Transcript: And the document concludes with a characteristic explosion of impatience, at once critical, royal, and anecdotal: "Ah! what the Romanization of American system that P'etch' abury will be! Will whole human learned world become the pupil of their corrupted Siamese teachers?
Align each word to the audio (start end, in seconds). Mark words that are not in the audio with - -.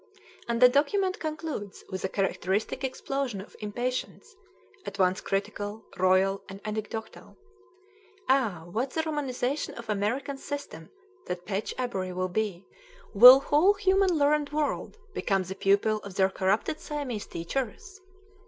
And 0.47 0.59
the 0.59 0.67
document 0.67 1.19
concludes 1.19 1.83
with 1.89 2.03
a 2.03 2.09
characteristic 2.09 2.83
explosion 2.83 3.39
of 3.39 3.55
impatience, 3.59 4.35
at 4.83 4.97
once 4.97 5.21
critical, 5.21 5.85
royal, 5.95 6.41
and 6.49 6.59
anecdotal: 6.65 7.37
"Ah! 8.27 8.63
what 8.65 8.89
the 8.89 9.03
Romanization 9.03 9.75
of 9.77 9.91
American 9.91 10.37
system 10.37 10.89
that 11.27 11.45
P'etch' 11.45 11.75
abury 11.77 12.13
will 12.15 12.29
be! 12.29 12.65
Will 13.13 13.41
whole 13.41 13.75
human 13.75 14.17
learned 14.17 14.49
world 14.51 14.97
become 15.13 15.43
the 15.43 15.53
pupil 15.53 15.97
of 15.97 16.15
their 16.15 16.31
corrupted 16.31 16.79
Siamese 16.79 17.27
teachers? 17.27 18.01